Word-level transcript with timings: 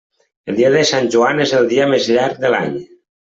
El 0.53 0.55
dia 0.59 0.71
de 0.75 0.81
Sant 0.91 1.09
Joan 1.17 1.43
és 1.45 1.53
el 1.59 1.69
dia 1.75 1.87
més 1.93 2.09
llarg 2.17 2.41
de 2.47 2.53
l'any. 2.57 2.75